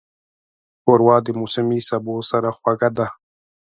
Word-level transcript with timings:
ښوروا 0.81 1.17
د 1.25 1.27
موسمي 1.39 1.79
سبو 1.89 2.15
سره 2.31 2.49
خوږه 2.57 2.89
ده. 2.97 3.07